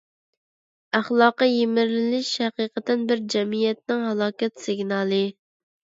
ئەخلاقىي 0.99 1.53
يىمىرىلىش 1.57 2.31
ھەقىقەتەن 2.45 3.03
بىر 3.11 3.21
جەمئىيەتنىڭ 3.35 4.03
ھالاكەت 4.11 4.65
سىگنالى. 4.65 5.25